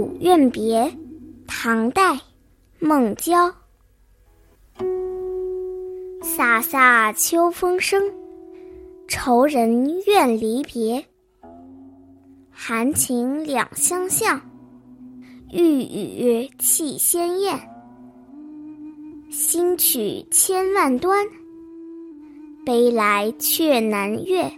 [0.00, 0.90] 古怨别，
[1.46, 2.18] 唐代，
[2.78, 3.54] 孟郊。
[6.22, 8.10] 飒飒秋风生，
[9.08, 11.04] 愁人怨离别。
[12.50, 14.40] 含情两相向，
[15.52, 17.60] 欲语气先咽。
[19.30, 21.26] 新曲千万端，
[22.64, 24.50] 悲来却难越。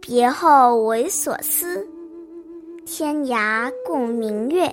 [0.00, 1.88] 别后为所思。
[2.94, 4.70] 天涯共明月。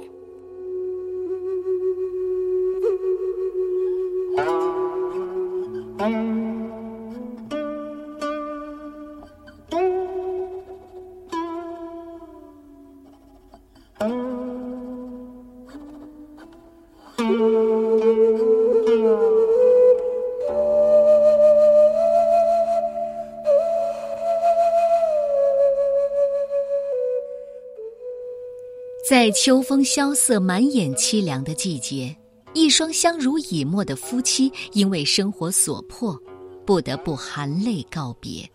[29.10, 32.16] 在秋风萧瑟、满眼凄凉的季节，
[32.54, 36.16] 一双相濡以沫的夫妻因为生活所迫，
[36.64, 38.48] 不得不含泪告别。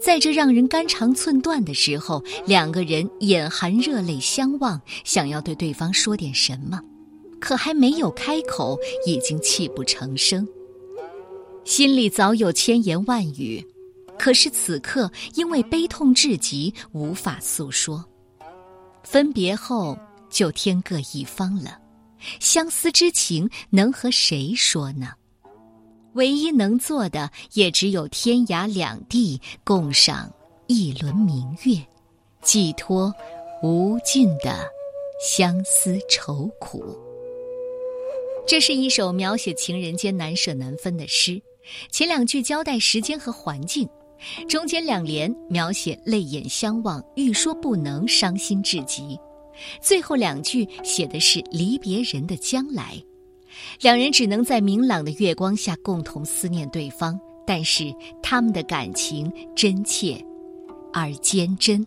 [0.00, 6.80] 在这让人肝肠寸断的时候，两个人眼含热泪相望，想要对对方说点什么，
[7.38, 10.48] 可还没有开口，已经泣不成声。
[11.66, 13.62] 心里早有千言万语，
[14.18, 18.02] 可是此刻因为悲痛至极，无法诉说。
[19.04, 19.96] 分别后
[20.28, 21.78] 就天各一方了，
[22.40, 25.12] 相思之情能和谁说呢？
[26.14, 30.32] 唯一能做的也只有天涯两地共赏
[30.66, 31.76] 一轮明月，
[32.42, 33.12] 寄托
[33.62, 34.66] 无尽的
[35.20, 36.96] 相思愁苦。
[38.46, 41.40] 这是一首描写情人间难舍难分的诗，
[41.90, 43.88] 前两句交代时间和环境。
[44.48, 49.18] 中间两联描写泪眼相望，欲说不能，伤心至极；
[49.80, 52.94] 最后两句写的是离别人的将来，
[53.80, 57.92] 两人只能在明朗的月光下共同思念对方，但是
[58.22, 60.22] 他们的感情真切
[60.92, 61.84] 而坚贞。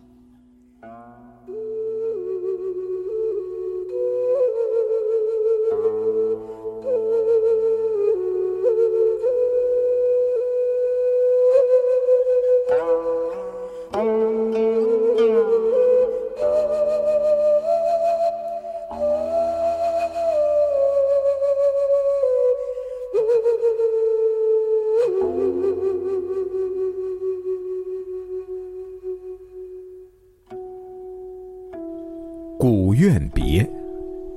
[32.58, 33.62] 古怨别》，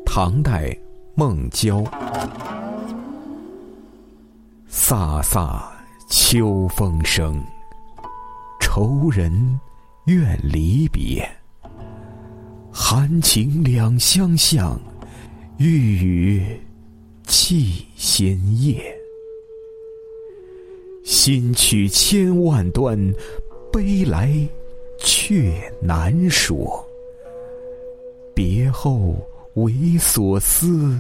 [0.06, 0.78] 唐代，
[1.16, 1.84] 孟郊。
[4.70, 5.60] 飒飒
[6.08, 7.44] 秋风生，
[8.60, 9.60] 愁人
[10.06, 11.28] 怨离别。
[12.72, 14.80] 含情两相向，
[15.58, 16.62] 欲语
[17.26, 18.80] 泣先咽。
[21.04, 22.96] 新曲千万端，
[23.74, 24.32] 悲来
[25.00, 26.88] 却难说。
[28.44, 29.14] 别后
[29.54, 31.00] 为所思，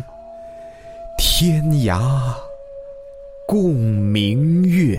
[1.18, 2.00] 天涯
[3.47, 4.96] 共明月。